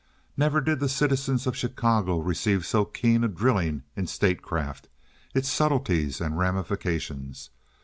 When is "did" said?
0.61-0.79